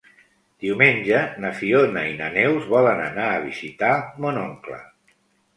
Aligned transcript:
Diumenge 0.63 1.19
na 1.43 1.51
Fiona 1.59 2.03
i 2.13 2.15
na 2.23 2.29
Neus 2.37 2.65
volen 2.73 3.05
anar 3.05 3.29
a 3.35 3.45
visitar 3.45 3.93
mon 4.27 4.41
oncle. 4.49 4.81